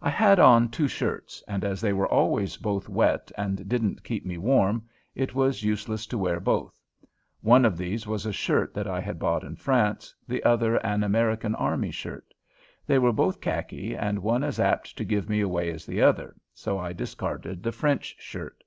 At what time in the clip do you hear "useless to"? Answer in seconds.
5.64-6.18